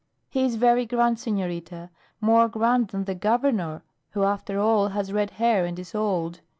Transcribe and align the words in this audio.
"He 0.31 0.41
is 0.43 0.55
very 0.55 0.87
grand, 0.87 1.19
senorita; 1.19 1.91
more 2.19 2.49
grand 2.49 2.87
than 2.87 3.03
the 3.05 3.13
Governor, 3.13 3.83
who 4.13 4.23
after 4.23 4.57
all 4.59 4.87
has 4.87 5.13
red 5.13 5.29
hair 5.37 5.63
and 5.63 5.77
is 5.77 5.93
old. 5.93 6.41